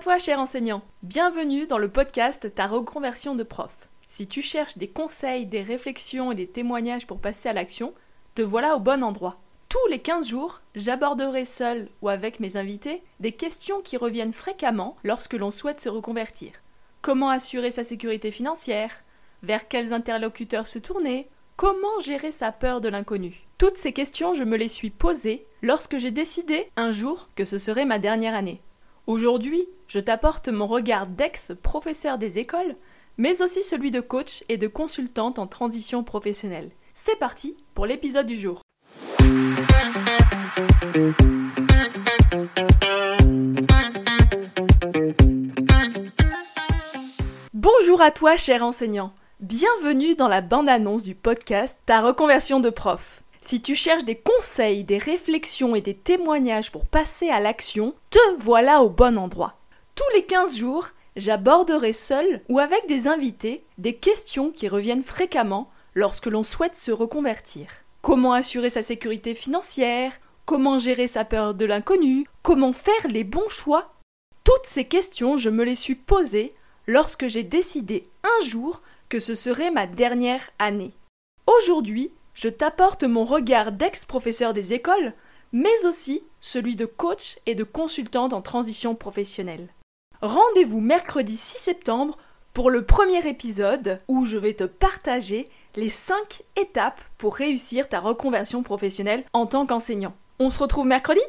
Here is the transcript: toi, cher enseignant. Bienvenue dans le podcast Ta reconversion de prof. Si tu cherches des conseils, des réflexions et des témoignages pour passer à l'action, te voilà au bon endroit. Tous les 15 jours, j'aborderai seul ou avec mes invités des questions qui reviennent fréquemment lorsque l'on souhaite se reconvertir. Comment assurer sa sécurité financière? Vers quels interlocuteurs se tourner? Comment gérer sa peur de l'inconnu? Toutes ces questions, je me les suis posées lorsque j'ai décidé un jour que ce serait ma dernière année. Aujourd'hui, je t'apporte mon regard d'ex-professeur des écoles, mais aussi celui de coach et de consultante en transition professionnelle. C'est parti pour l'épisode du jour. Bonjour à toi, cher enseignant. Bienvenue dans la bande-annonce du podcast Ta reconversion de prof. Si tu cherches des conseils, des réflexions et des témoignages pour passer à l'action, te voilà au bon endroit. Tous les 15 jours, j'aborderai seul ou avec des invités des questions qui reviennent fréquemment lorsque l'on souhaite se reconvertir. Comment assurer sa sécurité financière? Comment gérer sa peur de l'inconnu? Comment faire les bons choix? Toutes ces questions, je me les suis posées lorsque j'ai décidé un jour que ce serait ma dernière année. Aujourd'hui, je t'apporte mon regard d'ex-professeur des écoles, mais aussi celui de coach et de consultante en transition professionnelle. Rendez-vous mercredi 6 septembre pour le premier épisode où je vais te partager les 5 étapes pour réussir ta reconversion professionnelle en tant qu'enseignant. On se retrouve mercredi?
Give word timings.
toi, 0.00 0.18
cher 0.18 0.38
enseignant. 0.38 0.82
Bienvenue 1.02 1.66
dans 1.66 1.78
le 1.78 1.88
podcast 1.88 2.54
Ta 2.54 2.66
reconversion 2.66 3.34
de 3.34 3.42
prof. 3.42 3.88
Si 4.06 4.26
tu 4.26 4.42
cherches 4.42 4.76
des 4.76 4.88
conseils, 4.88 5.46
des 5.46 5.62
réflexions 5.62 6.32
et 6.32 6.34
des 6.34 6.46
témoignages 6.46 7.06
pour 7.06 7.18
passer 7.18 7.48
à 7.48 7.54
l'action, 7.54 7.94
te 8.34 8.42
voilà 8.42 8.76
au 8.76 8.78
bon 8.78 9.02
endroit. 9.02 9.40
Tous 9.70 9.86
les 9.90 10.00
15 10.00 10.28
jours, 10.28 10.60
j'aborderai 10.74 11.46
seul 11.46 11.88
ou 12.02 12.10
avec 12.10 12.40
mes 12.40 12.58
invités 12.58 13.02
des 13.20 13.32
questions 13.32 13.80
qui 13.80 13.96
reviennent 13.96 14.34
fréquemment 14.34 14.96
lorsque 15.02 15.32
l'on 15.32 15.50
souhaite 15.50 15.80
se 15.80 15.88
reconvertir. 15.88 16.52
Comment 17.00 17.30
assurer 17.30 17.70
sa 17.70 17.84
sécurité 17.84 18.30
financière? 18.30 19.02
Vers 19.42 19.66
quels 19.66 19.94
interlocuteurs 19.94 20.66
se 20.66 20.78
tourner? 20.78 21.30
Comment 21.56 22.00
gérer 22.00 22.32
sa 22.32 22.52
peur 22.52 22.82
de 22.82 22.90
l'inconnu? 22.90 23.46
Toutes 23.56 23.78
ces 23.78 23.94
questions, 23.94 24.34
je 24.34 24.42
me 24.42 24.58
les 24.58 24.68
suis 24.68 24.90
posées 24.90 25.46
lorsque 25.62 25.96
j'ai 25.96 26.10
décidé 26.10 26.70
un 26.76 26.90
jour 26.90 27.30
que 27.34 27.44
ce 27.44 27.56
serait 27.56 27.86
ma 27.86 27.98
dernière 27.98 28.34
année. 28.34 28.60
Aujourd'hui, 29.06 29.68
je 29.86 30.00
t'apporte 30.00 30.48
mon 30.48 30.66
regard 30.66 31.06
d'ex-professeur 31.06 32.16
des 32.16 32.38
écoles, 32.38 32.74
mais 33.18 33.42
aussi 33.42 33.62
celui 33.62 33.90
de 33.90 34.00
coach 34.00 34.42
et 34.48 34.56
de 34.56 34.66
consultante 34.66 35.38
en 35.38 35.46
transition 35.46 36.02
professionnelle. 36.02 36.70
C'est 36.94 37.18
parti 37.18 37.54
pour 37.74 37.84
l'épisode 37.84 38.24
du 38.24 38.34
jour. 38.34 38.62
Bonjour 47.52 48.00
à 48.00 48.10
toi, 48.10 48.36
cher 48.36 48.64
enseignant. 48.64 49.12
Bienvenue 49.40 50.14
dans 50.14 50.28
la 50.28 50.40
bande-annonce 50.40 51.02
du 51.02 51.14
podcast 51.14 51.78
Ta 51.84 52.00
reconversion 52.00 52.58
de 52.58 52.70
prof. 52.70 53.23
Si 53.46 53.60
tu 53.60 53.74
cherches 53.74 54.04
des 54.04 54.16
conseils, 54.16 54.84
des 54.84 54.96
réflexions 54.96 55.76
et 55.76 55.82
des 55.82 55.94
témoignages 55.94 56.72
pour 56.72 56.86
passer 56.86 57.28
à 57.28 57.40
l'action, 57.40 57.94
te 58.08 58.18
voilà 58.38 58.80
au 58.80 58.88
bon 58.88 59.18
endroit. 59.18 59.58
Tous 59.94 60.08
les 60.14 60.24
15 60.24 60.56
jours, 60.56 60.88
j'aborderai 61.14 61.92
seul 61.92 62.40
ou 62.48 62.58
avec 62.58 62.86
des 62.88 63.06
invités 63.06 63.62
des 63.76 63.96
questions 63.96 64.50
qui 64.50 64.66
reviennent 64.66 65.04
fréquemment 65.04 65.70
lorsque 65.94 66.24
l'on 66.24 66.42
souhaite 66.42 66.74
se 66.74 66.90
reconvertir. 66.90 67.66
Comment 68.00 68.32
assurer 68.32 68.70
sa 68.70 68.80
sécurité 68.80 69.34
financière? 69.34 70.12
Comment 70.46 70.78
gérer 70.78 71.06
sa 71.06 71.26
peur 71.26 71.52
de 71.52 71.66
l'inconnu? 71.66 72.26
Comment 72.42 72.72
faire 72.72 73.08
les 73.10 73.24
bons 73.24 73.50
choix? 73.50 73.92
Toutes 74.44 74.64
ces 74.64 74.86
questions, 74.86 75.36
je 75.36 75.50
me 75.50 75.64
les 75.64 75.76
suis 75.76 75.96
posées 75.96 76.50
lorsque 76.86 77.26
j'ai 77.26 77.42
décidé 77.42 78.08
un 78.22 78.44
jour 78.46 78.80
que 79.10 79.18
ce 79.18 79.34
serait 79.34 79.70
ma 79.70 79.86
dernière 79.86 80.48
année. 80.58 80.94
Aujourd'hui, 81.46 82.10
je 82.34 82.48
t'apporte 82.48 83.04
mon 83.04 83.24
regard 83.24 83.72
d'ex-professeur 83.72 84.52
des 84.52 84.74
écoles, 84.74 85.14
mais 85.52 85.86
aussi 85.86 86.22
celui 86.40 86.76
de 86.76 86.84
coach 86.84 87.38
et 87.46 87.54
de 87.54 87.64
consultante 87.64 88.32
en 88.32 88.42
transition 88.42 88.94
professionnelle. 88.94 89.68
Rendez-vous 90.20 90.80
mercredi 90.80 91.36
6 91.36 91.58
septembre 91.58 92.18
pour 92.52 92.70
le 92.70 92.84
premier 92.84 93.26
épisode 93.26 93.98
où 94.08 94.24
je 94.24 94.36
vais 94.36 94.54
te 94.54 94.64
partager 94.64 95.48
les 95.76 95.88
5 95.88 96.42
étapes 96.56 97.00
pour 97.18 97.36
réussir 97.36 97.88
ta 97.88 98.00
reconversion 98.00 98.62
professionnelle 98.62 99.24
en 99.32 99.46
tant 99.46 99.66
qu'enseignant. 99.66 100.14
On 100.38 100.50
se 100.50 100.60
retrouve 100.60 100.86
mercredi? 100.86 101.20